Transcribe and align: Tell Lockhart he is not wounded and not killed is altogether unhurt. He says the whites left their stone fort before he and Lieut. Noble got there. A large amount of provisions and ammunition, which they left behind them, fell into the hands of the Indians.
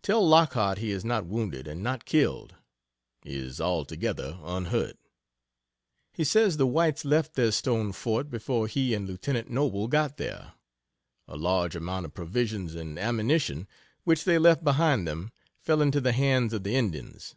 Tell 0.00 0.24
Lockhart 0.24 0.78
he 0.78 0.92
is 0.92 1.04
not 1.04 1.26
wounded 1.26 1.66
and 1.66 1.82
not 1.82 2.04
killed 2.04 2.54
is 3.24 3.60
altogether 3.60 4.38
unhurt. 4.44 4.96
He 6.12 6.22
says 6.22 6.56
the 6.56 6.68
whites 6.68 7.04
left 7.04 7.34
their 7.34 7.50
stone 7.50 7.90
fort 7.90 8.30
before 8.30 8.68
he 8.68 8.94
and 8.94 9.08
Lieut. 9.08 9.50
Noble 9.50 9.88
got 9.88 10.18
there. 10.18 10.52
A 11.26 11.36
large 11.36 11.74
amount 11.74 12.06
of 12.06 12.14
provisions 12.14 12.76
and 12.76 12.96
ammunition, 12.96 13.66
which 14.04 14.22
they 14.22 14.38
left 14.38 14.62
behind 14.62 15.04
them, 15.04 15.32
fell 15.58 15.82
into 15.82 16.00
the 16.00 16.12
hands 16.12 16.52
of 16.52 16.62
the 16.62 16.76
Indians. 16.76 17.34